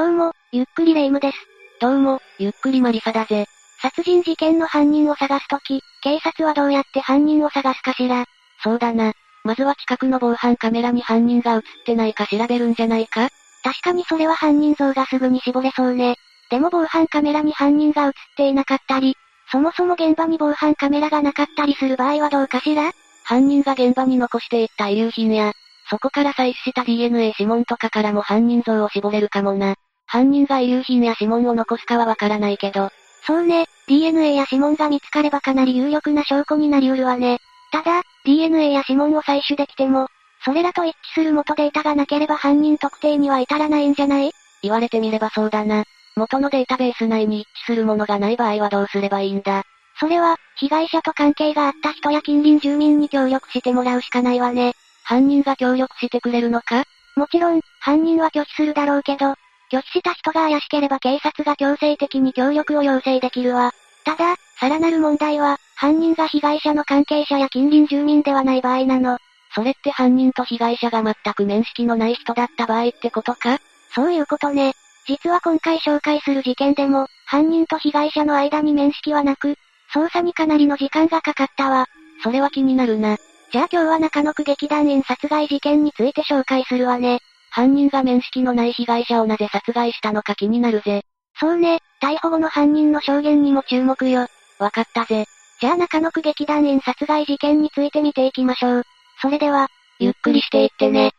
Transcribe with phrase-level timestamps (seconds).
[0.00, 1.36] どうも、ゆっくりレ夢ムです。
[1.78, 3.44] どうも、ゆっくりマリサだぜ。
[3.82, 8.24] 殺人事件の犯人を探すとき、警察はどうやって犯人を探すかしら。
[8.64, 9.12] そうだな。
[9.44, 13.28] まずは近くの防犯カメラに犯人が映ってないか調べるんじゃないか？
[13.62, 16.16] 確かにそれは犯人像がすぐに絞れそうね。
[16.50, 19.18] でも防犯カメラに犯人が映っていなかったり、
[19.52, 22.90] そもそも現場に防犯カメラがなかったりする場合はどうかしら？
[23.24, 25.52] 犯人が現場に残していった遺留品や、
[25.90, 29.74] そこから採取した DNA 指紋とかからも犯人像を絞れるかもな。
[30.10, 32.90] 犯人が遺留品や指紋を残すかはわからないけど。
[33.24, 37.38] そうね、DNA や指紋が見つかればかなり有力な証拠になりうるわね。
[37.70, 40.08] ただ、DNA や指紋を採取できても、
[40.44, 44.32] それらと一致する元データがなければ犯人特定には至らないんじゃない？
[44.62, 45.84] 言われてみればそうだな。
[46.16, 49.62] 元のデータベース内に一致するものがない場合はどうすればいいんだ？
[50.00, 54.74] それは、被害者と関係があった人や近隣住民に協力してもらうしかないわね。
[55.04, 56.82] 犯人が協力してくれるのか？
[57.16, 59.34] もちろん、犯人は拒否するだろうけど、
[59.70, 63.72] 拒否した人が怪しければ警察が強制的に協力を要請できるわ。
[64.04, 69.18] ただ、さらなる問題は、犯人が被害者の関係者や近隣住民ではない場合なの。
[69.54, 73.58] それって犯人と被害者が全く面識のない人だった場合ってことか？
[73.94, 74.74] そういうことね。
[75.06, 79.56] 実は今回紹介する事件でも、犯人と被害者の間に面識はなく、
[79.92, 81.86] 捜査にかなりの時間がかかったわ。
[82.22, 83.16] それは気になるな。
[83.52, 87.20] じゃあ今日は中野区劇団員殺害事件について紹介するわね。
[87.60, 91.02] 犯人が面識のない被害者をなぜ殺害したのか気になるぜ。
[91.38, 94.28] そうね、逮捕後の犯人の証言にも注目よ。
[94.58, 95.26] わかったぜ。
[95.60, 98.82] じゃあ中野区劇団員殺害事件について見ていきましょう。
[99.20, 101.12] それでは、ゆっくりしていってね。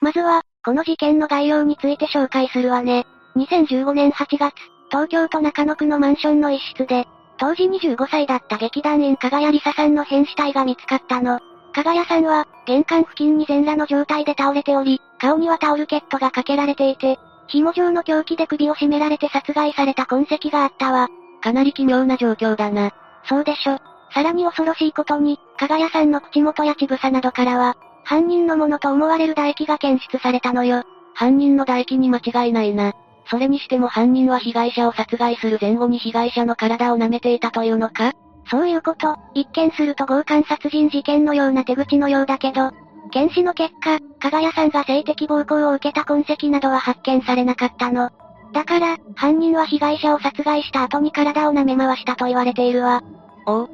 [0.00, 3.04] まずは、この事件の概要について紹介するわね。
[3.36, 4.54] 2015年8月、
[4.90, 11.40] 東京都中野区のマンションの一室で、当時25歳だった劇団員加賀谷梨沙さんの変死体が見つかったの。
[11.72, 21.08] 加賀谷さんは、玄関付近に全裸の状態で倒れており、顔にはタオルケットがかけられていて、紐状の凶器で首を絞められて殺害された痕跡があったわ。
[21.42, 22.92] かなり奇妙な状況だな。
[23.24, 23.78] そうでしょ。
[24.14, 30.84] さらに恐ろしいことに、加賀谷さんの口元や乳房などからは、犯人のものと思われる唾液が検出されたのよ。
[31.14, 32.92] 犯人の唾液に間違いないな。
[33.26, 38.12] それにしても犯人は被害者を殺害する前後に被害者の体を舐めていたというのか
[38.50, 42.72] そういうこと、一見すると強姦殺人事件のような手口のようだけど、
[43.10, 48.10] 検視の結果、加賀谷さんが性的暴行を受けた痕跡などは発見されなかったの。
[48.52, 53.02] だから、犯人は被害者を殺害した後に体を舐め回したと言われているわ。
[53.46, 53.70] おう。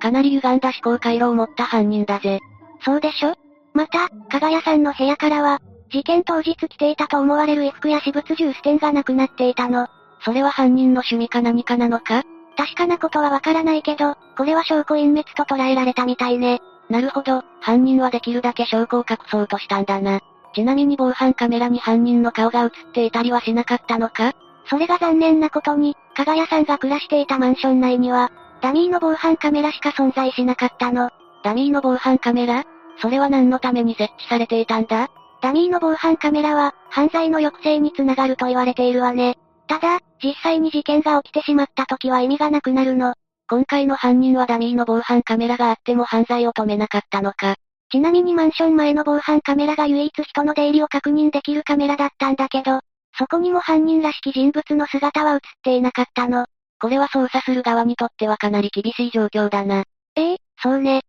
[0.00, 2.40] かなり歪んだ思考回路を持った犯人だぜ。
[2.82, 3.34] そうでしょ？
[3.74, 5.60] また、加賀谷さんの部屋からは、
[5.90, 9.88] 事件当日着ていたと思われる衣服や私物ジュース店がなくなっていたの。
[10.24, 12.22] それは犯人の趣味か何かなのか？
[12.60, 16.60] 確かなことはわからないけど、これは証拠隠滅と捉えられたみたいね。
[16.90, 20.20] なるほど、犯人はできるだけ証拠を隠そうとしたんだな。
[20.54, 24.34] ちなみに防犯カメラに犯人の顔が映っていたりはしなかったのか？
[24.66, 31.08] それが残念なことに、加賀谷さんが暮らしていたマンション内には、ダミーの防犯カメラしか存在しなかったの。
[31.42, 32.64] ダミーの防犯カメラ？
[33.00, 35.08] それは何のために設置されていたんだ？
[35.40, 39.38] ダミーの防犯カメラは、犯罪の抑制につながると言われているわね。
[39.70, 43.14] ただ、実際に事件が起きてしまった時は意味がなくなるの。
[43.48, 47.54] 今回の犯人はダミーの防犯カメラがあっても犯罪を止めなかったのか。
[47.88, 52.80] ちなみにマンション前の防犯カメラが唯一人の出入りを確認できるカメラだったんだけど、
[53.16, 56.46] そこにも犯人らしき人物の姿は映っていなかったの。
[56.80, 59.84] これは捜査する側にとってはかなり厳しい状況だな。
[60.16, 61.02] ええそうね。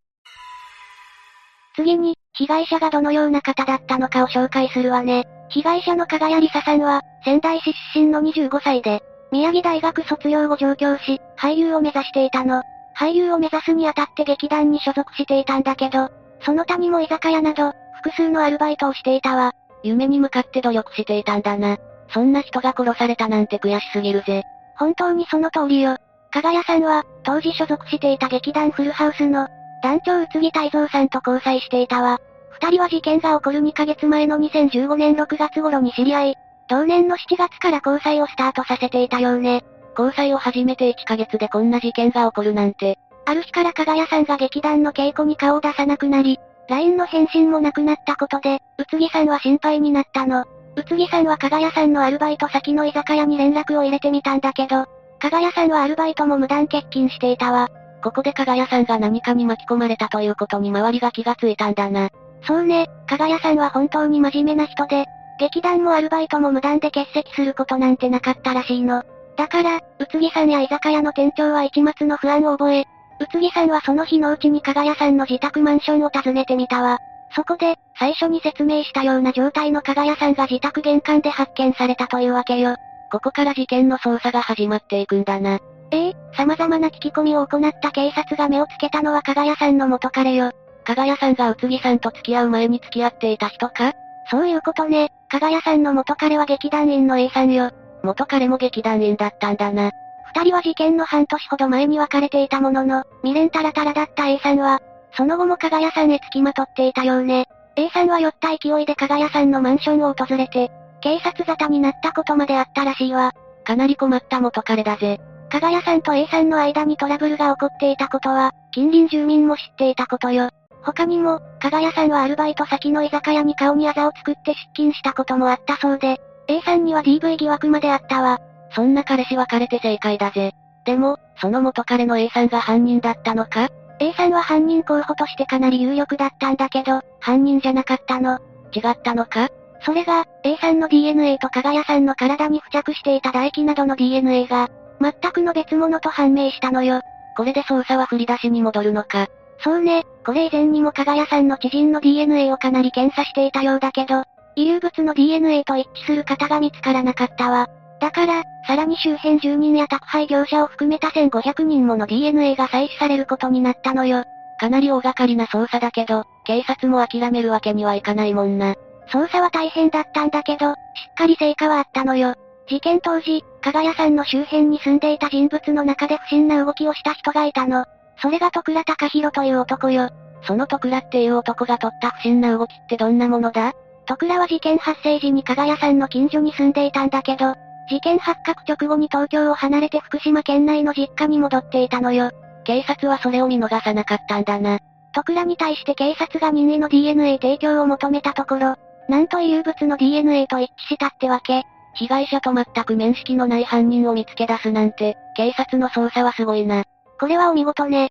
[1.74, 5.24] 次に、被害者がどのような方だったのかを紹介するわね。
[5.50, 12.62] 被害者の加賀谷梨沙さんは、仙台市出身の25歳で、宮城大学卒業後上京し、俳優を目指していたの。
[12.96, 16.10] 俳優を目指すにあたって劇団に所属していたんだけど、
[16.40, 19.52] その他にも居酒屋など、複数のアルバイトをしていたわ。
[19.82, 21.76] 夢に向かって努力していたんだな。
[22.12, 24.42] そんな人が殺されたなんて悔しすぎるぜ。
[24.76, 25.96] 本当にその通りよ。
[26.30, 29.48] 加賀谷さんは、当時所属していた劇団フルハウスの、
[29.82, 32.20] 団長宇津木泰造さんと交際していたわ。
[32.50, 36.36] 二人は事件が起こる2ヶ月前の2015年6月頃に知り合い、
[36.68, 39.64] 同年の7月から交際をスタートさせていたようね。
[39.98, 42.98] 交際を始めて1ヶ月でこんな事件が起こるなんて。
[43.24, 46.38] ある日から加賀谷さんが劇団の稽古に顔を出さなくなり、
[46.68, 50.44] LINE の返信もなくなったことで、宇津木さんは心配になったの。
[50.76, 54.86] 宇津木さんは加賀谷さんのアルバイト先の居酒屋に連絡を入れてみたんだけど、
[55.18, 57.68] 加賀谷さんはアルバイトも無断欠勤していたわ。
[58.02, 62.10] ここで加賀谷さんが何かに巻き込まれたということに周りが気がついたんだな。
[62.46, 65.06] そうね、加賀谷さんは本当に真面目な人で、
[65.38, 69.02] 劇団もアルバイトも無断で欠席することなんてなかったらしいの。
[69.36, 72.84] だから、宇津木さんや居酒屋の店長は一末の不安を覚え、
[73.20, 76.98] 宇津木さんはその日のうちに加賀谷さんの自宅マンションを訪ねてみたわ。
[77.34, 82.76] そこで、最初に説明したような状態の加賀屋さんが自宅玄関で発見されたというわけよ。
[83.10, 85.60] ここから事件の捜査が始まっていくんだな。
[85.92, 90.50] ええ様々な聞き込みを行った警察が目をつけたのは加賀屋さんの元彼よ。
[90.84, 93.92] 加賀屋さんが宇津木さんと付き合う前に付き合っていた人か
[94.30, 95.10] そういうことね。
[95.28, 97.70] 加賀屋さんの元彼は劇団員の A さんよ。
[98.02, 99.90] 元彼も劇団員だったんだな。
[100.34, 104.80] 二人は事件の半年ほど前に別れていたものの、未練タラタラだった A さんは、
[105.14, 107.46] その後も加賀屋さんへ付きまとっていたようね。
[107.76, 110.70] A さんは酔った勢いで加賀屋さんのマンションを訪れて、
[111.02, 113.34] 警察沙汰になったことまであったらしいわ。
[113.64, 115.20] かなり困った元彼だぜ。
[115.52, 120.48] 加賀屋さんと A さんの間にトラブルが起こっていたことは、近隣住民も知っていたことよ。
[120.82, 128.38] 他にも、加賀屋さんはアルバイト先の居酒屋に顔にあざを作って出勤したこともあったそうで、A さんには DV 疑惑まであったわ。
[128.74, 130.52] そんな彼氏別れて正解だぜ。
[130.86, 133.68] でも、その元彼の A さんが犯人だったのか
[134.00, 138.38] ?A さんは犯人候補としてかなり有力だったんだけど、犯人じゃなかったの。
[138.72, 139.50] 違ったのか
[139.84, 144.70] それが、A さんの DNA と加賀屋さんの体に付着していた唾液などの DNA が、
[145.02, 147.00] 全くの別物と判明したのよ。
[147.36, 149.26] これで捜査は振り出しに戻るのか。
[149.58, 154.24] そうね、これ以前にも加賀屋さんの知人の DNA をかなり検査していたようだけど、
[154.56, 157.68] 遺留物の DNA と一致する方が見つからなかったわ。
[158.00, 164.24] だから、さらに周辺住人や宅配業者を含めた1500人もの DNA が採取されることになったのよ。
[164.58, 168.74] かなり大掛かりな捜査だけど、警察も諦めるわけにはいかないもんな。
[169.12, 170.74] 捜査は大変だったんだけど、し
[171.10, 172.34] っかり成果はあったのよ。
[172.68, 177.86] 事件当時、加賀屋さんの周辺に住んでいた人物の中で不審な動きをした人がいたの。
[178.20, 180.10] それが徳倉隆弘という男よ。
[180.44, 183.72] その徳倉っていう男が取った不審な動きってどんなものだ？
[184.06, 187.54] 徳倉は事件発生時に加賀屋さんの近所に住んでいたんだけど、
[187.88, 192.30] 事件発覚直後に東京を離れて福島県内の実家に戻っていたのよ。
[192.64, 194.80] 警察はそれを見逃さなかったんだな。
[195.14, 198.76] 徳倉に対して警察が任意の DNA 提供を求めたところ、
[199.08, 201.62] なんと遺留物の DNA と一致したってわけ。
[201.94, 206.84] 被害者と全く面識のない犯人を見つけ出すなんて、警察の捜査はすごいな。
[207.20, 208.10] これはお見事ね。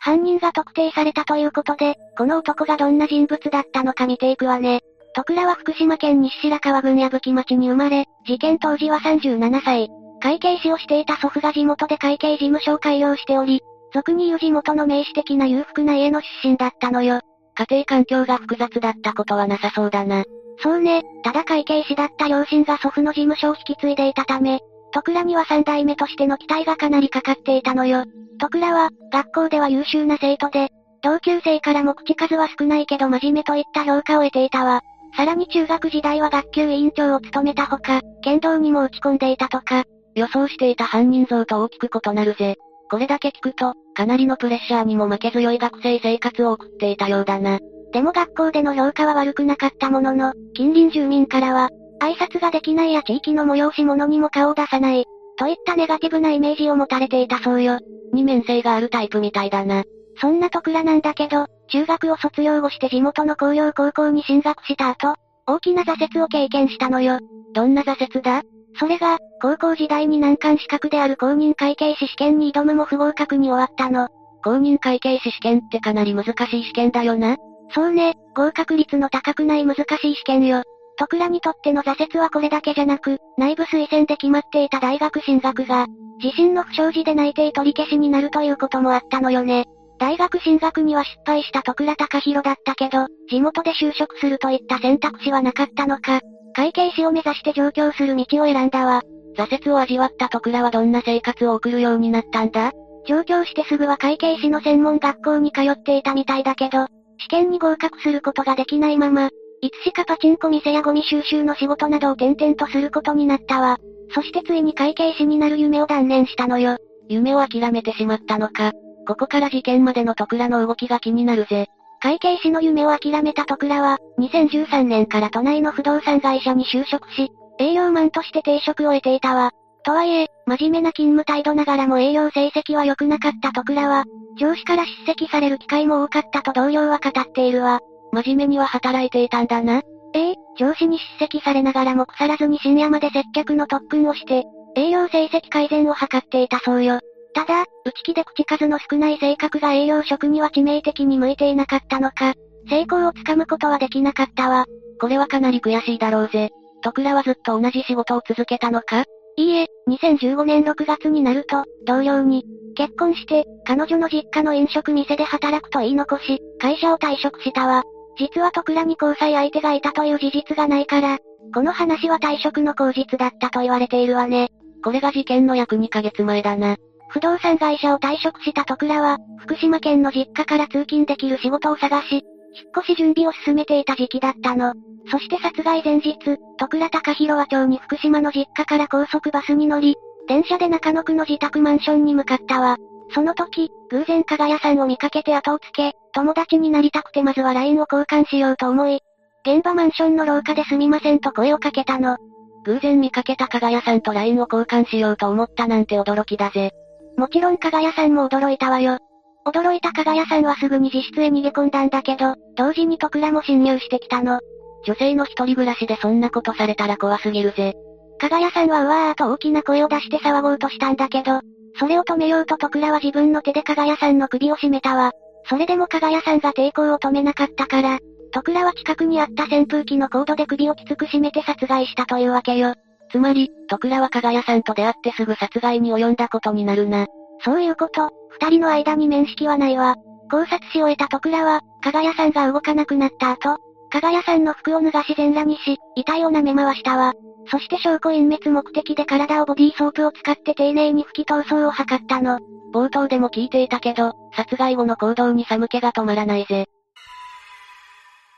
[0.00, 4.80] 犯人が特定されたということで、この男がどんな人物だったのか見ていくわね。
[5.14, 9.88] 徳倉は福島県西白川郡矢吹町に生まれ、事件当時は37歳。
[10.20, 13.62] 会計士をしていた祖父が地元で会計事務所を開業しており、
[13.92, 17.20] 俗に言う地元の名士的な裕福な家の出身だったのよ。
[17.54, 20.24] 家庭環境が複雑だったことはなさそうだな。
[20.58, 24.60] そうね、ただ会計士だった両親が祖父の事務所を引き継いでいたため、
[24.92, 28.04] 徳倉には三代目としての期待がかなりかかっていたのよ。
[28.38, 30.70] 徳倉は、学校では優秀な生徒で、
[31.02, 34.80] 同級生からも口数は少ないけど真面目といった評価を得ていたわ。
[35.16, 42.56] さらに中学時代は学級委員長を務めたほか、剣道にも打ち込んでいたとか、予想していた犯人像と大きく異なるぜ。
[42.90, 47.58] これだけ聞くと、かなりのプレッシャーにも負け強い学生生活を送っていたようだな。
[47.92, 55.04] でも学校での評価は悪くなかったものの、近隣住民からは、挨拶ができないや地域の催し物にも顔を出さない、
[55.38, 57.78] といったネガティブなイメージを持たれていたそうよ。
[58.12, 59.84] 二面性があるタイプみたいだな。
[60.20, 65.14] そんな徳倉なんだけど、中学を卒業後して地元の工業高校に進学した後、
[65.46, 67.18] 大きな挫折を経験したのよ。
[67.54, 68.42] どんな挫折だ？
[68.78, 74.08] それが、高校時代に難関資格である公認会計士試験に挑むも不合格に終わったの。
[74.44, 77.36] 公認会計士試験ってかなり難しい試験だよな。
[77.74, 80.62] そうね、合格率の高くない難しい試験よ。
[80.98, 85.86] 徳倉にとっての挫折はこれだけじゃなく、内部推薦で決まっていた大学進学が、
[86.22, 89.66] 自身の不祥事で内定取り消しになるということもあったのよね。
[89.98, 96.20] 大学進学には失敗した徳倉隆弘だったけど、地元で就職するといった選択肢はなかったのか、
[96.54, 99.02] 会計士を目指して上京する道を選んだわ。
[99.36, 102.72] 挫折を味わった徳倉はどんな生活を送るようになったんだ？
[103.06, 106.86] 上京してすぐは会計士の専門学校に通っていたみたいだけど、
[107.18, 109.30] 試験に合格することができないまま、
[109.62, 113.78] いつしかパチンコ店やゴミ収集の仕事などを転々とすることになったわ。
[114.14, 116.76] そしてついに会計士になる夢を断念したのよ。
[117.08, 118.72] 夢を諦めてしまったのか。
[119.06, 121.68] ここから事件までの徳倉の動きが気になるぜ。
[122.00, 129.52] 会計士の夢を諦めた徳倉は、2013年から都内の不動産会社に就職し、営業マンとして定職を得ていたわ。
[129.86, 134.04] とはいえ、真面目な勤務態度ながらも営業成績は良くなかった徳倉は、
[134.36, 137.78] 上司から叱責される機会も多かったと同僚は語っているわ。
[138.10, 139.82] 真面目には働いていたんだな。
[140.12, 144.42] ええ、上司に叱責されながらも腐らずに深夜まで接客の特訓をして、
[144.74, 146.98] 営業成績改善を図っていたそうよ。
[147.32, 152.34] ただ、内気で口数の少ない性格が営業職には致命的に向いていなかったのか、
[152.68, 154.64] 成功をつかむことはできなかったわ。
[155.00, 156.50] これはかなり悔しいだろうぜ。
[156.82, 159.04] 徳倉はずっと同じ仕事を続けたのか？
[159.38, 167.82] いいえ、2015年6月になると、同僚に、結婚して、彼女の実家の飲食店で働くと言い残し、会社を退職したわ。
[168.18, 171.18] 実は徳倉に交際相手がいたという事実がないから、
[171.54, 174.48] この話は退職の口実だったと言われているわね。
[174.82, 176.76] これが事件の約2ヶ月前だな。
[177.10, 182.24] 不動産会社を退職した徳倉は、福島県の実家から通勤できる仕事を探し、
[182.56, 184.72] 引っ越し準備を進めていた時期だったの。
[185.10, 186.16] そして殺害前日、
[186.58, 189.96] 徳倉隆弘は町に福島の実家から高速バスに乗り、
[190.26, 192.76] 電車で中野区の自宅マンションに向かったわ。
[193.14, 199.00] その時、偶然加賀屋さんを見かけて後をつけ、友達になりたくてまずは LINE を交換しようと思い、
[199.46, 202.16] 現場マンションの廊下ですみませんと声をかけたの。
[202.64, 206.72] 偶然見かけた加賀屋さんと LINE を交換しようと思ったなんて驚きだぜ。
[207.16, 208.98] もちろん加賀屋さんも驚いたわよ。
[209.46, 214.40] 驚いた加賀屋さんはすぐに自室へ逃げ込んだんだけど、同時に徳倉も侵入してきたの。
[214.84, 217.74] 女性の一人暮らしでそんなことされたら怖すぎるぜ。
[218.18, 221.40] 加賀屋さんはうわーと大きな声を出して騒ごうとしたんだけど、
[221.78, 225.12] それを止めようと徳倉は自分の手で加賀屋さんの首を絞めたわ。
[225.48, 227.98] それでも加賀屋さんが抵抗を止めなかったから、
[228.32, 232.74] 徳倉は近くにあった扇風機のコードで首をきつく絞めて殺害したというわけよ。
[233.10, 237.06] つまり、徳倉は加賀屋さんと出会ってすぐ殺害に及んだことになるな。
[237.44, 239.96] そういうこと、二人の間に面識はないわ。
[240.30, 243.58] 考察し終えた徳倉は、加賀屋さんが動かなくなった後、
[243.90, 247.14] 加賀屋さんの服を脱がし全裸にし、遺体を舐め回したわ。
[247.48, 252.40] そして証拠隠滅目的で体をボディーソープを使って丁寧に拭き逃走を図ったの。
[252.74, 256.66] 冒頭でも聞いていたけど、殺害後の行動に寒気が止まらないぜ。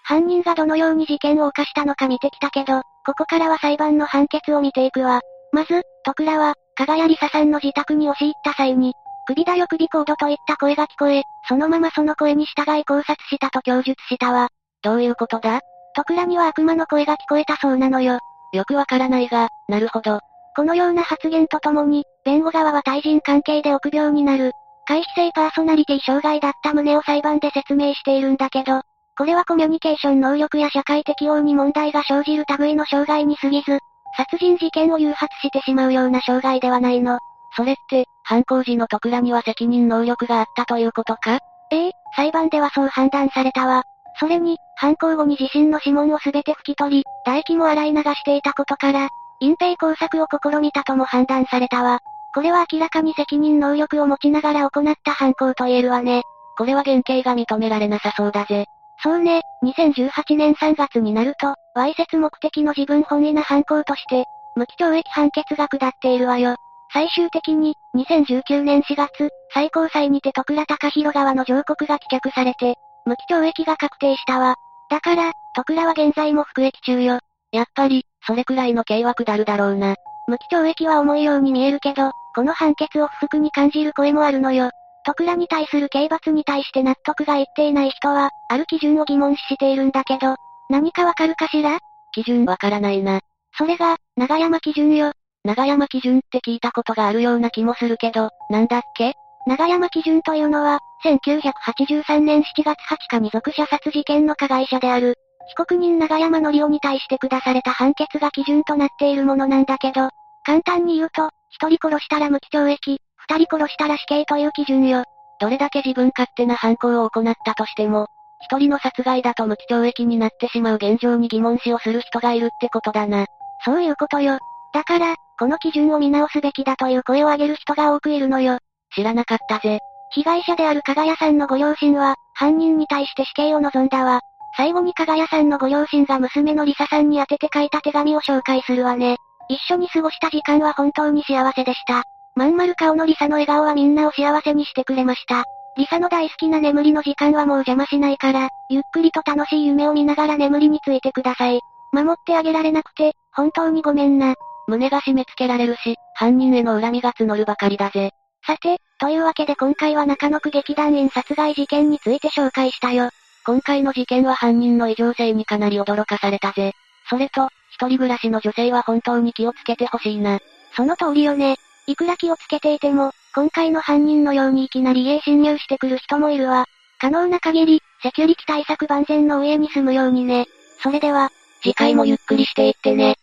[0.05, 5.21] 犯人がどのように事件を犯したのか見てきたけど、ここからは裁判の判決を見ていくわ。
[5.52, 8.94] まず、徳倉は、加賀谷梨沙さんの自宅に押し入った際に、
[9.26, 14.47] 首だよ首コードといった声が聞こえ、そのままその声に従い考察したと供述したわ。
[14.82, 15.61] どういうことだ？
[15.97, 18.20] 徳倉には悪魔の声が聞こえたそうなのよ。
[18.52, 20.20] よくわからないが、なるほど。
[20.54, 24.52] このような発言とともに、弁護側は対人関係で臆病になる、
[24.87, 28.82] 回避性パーソナリティ障害だった旨を裁判で説明しているんだけど、
[29.16, 33.80] これはコミュニケーション能力や社会適応に問題が生じる類の障害に過ぎず、
[34.16, 37.18] 殺人事件を誘発してしまうような障害ではないの。
[37.56, 41.38] それって、犯行時の徳倉には責任能力があったということか？
[41.70, 43.82] ええ、裁判ではそう判断されたわ。
[44.20, 49.08] それに、犯行後に自身の指紋をすべて拭き取り、唾液も洗い流していたことから、
[49.40, 52.00] 隠蔽工作を試みたとも判断されたわ。
[52.34, 56.22] これは明らかに責任能力を持ちながら行った犯行と言えるわね。
[56.56, 58.66] これは原型が認められなさそうだぜ。
[59.00, 64.25] そうね、2018年3月になると、わいせつ目的の自分本位な犯行として、
[64.56, 66.56] 無期懲役判決が下っているわよ。
[66.92, 72.75] 最終的に、2019年4月、最高裁にて徳倉隆弘側の上告が棄却されて、
[73.06, 74.56] 無期懲役が確定したわ。
[74.90, 77.20] だから、徳倉は現在も服役中よ。
[77.52, 79.94] やっぱり、それくらいの刑は下るだろうな。
[80.26, 84.70] 無期懲役は重いように見えるけど、この判決を不服に感じる声もあるのよ。
[85.04, 90.35] 徳倉に対する刑罰に対して納得がいっていない人は、ある基準を疑問視しているんだけど、
[90.68, 91.78] 何かわかるかしら？
[92.12, 93.20] 基準わからないな。
[93.56, 95.12] それが、長山基準よ。
[95.44, 99.14] 長山基準って聞いたことがあるような気もするけど、なんだっけ？
[99.46, 105.14] 長山基準というのは、1983年7月20日に属射殺事件の加害者である、
[105.48, 110.10] 被告人長山則夫に対して下された判決が基準となっているものなんだけど、
[110.44, 115.04] 簡単に言うと、一人殺したら無期懲役、二人殺したら死刑という基準よ。
[115.40, 118.08] どれだけ自分勝手な犯行を行ったとしても、
[118.40, 123.26] 一人の殺害だと無期懲役になってしまう現状に疑問視をする人がいるってことだな。
[123.64, 124.38] そういうことよ。
[124.73, 128.59] だから、この基準を見直すべきだという声を上げる人が多くいるのよ。
[128.95, 129.80] 知らなかったぜ。
[130.11, 134.21] 被害者である加賀谷さんのご両親は、犯人に対して死刑を望んだわ。
[134.57, 139.16] 最後に加賀谷さんのご両親が娘のリサさんに宛てて書いた手紙を紹介するわね。
[139.49, 142.04] 一緒に過ごした時間は本当に幸せでした。
[142.35, 145.45] まん丸顔のリサの笑顔はみんなを幸せにしてくれました。
[145.78, 151.61] リサの大好きな眠りの時間はもう邪魔しないから、ゆっくりと楽しい夢を見ながら眠りについてください。
[151.92, 154.35] 守ってあげられなくて、本当にごめんな。
[154.66, 158.11] 胸が締め付けられるし、犯人への恨みが募るばかりだぜ。
[158.44, 163.11] さて、というわけで今回は中野区劇団員殺害事件について紹介したよ。
[163.47, 166.73] 今回の事件は犯人の異常性にかなり驚かされたぜ。
[167.08, 170.40] それと、一人暮らしの女性は本当に気をつけてほしいな。
[170.75, 171.56] その通りよね。
[171.87, 176.66] いくら気をつけていても、今回の犯人のようにいきなり家侵入してくる人もいるわ。
[176.99, 180.47] 可能な限り、セキュリティ対策万全の上に住むようにね。
[180.82, 181.30] それでは、
[181.62, 183.16] 次回もゆっくりしていってね。